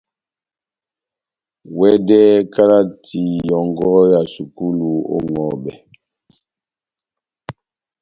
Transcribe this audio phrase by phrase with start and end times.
[1.77, 5.71] Wɛdɛhɛ kalati yɔ́ngɔ ya sukulu ó ŋʼhɔbɛ.